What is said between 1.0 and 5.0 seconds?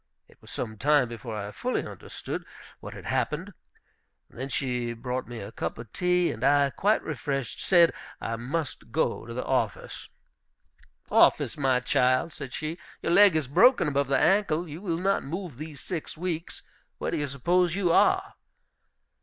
before I fully understood what had happened. Then she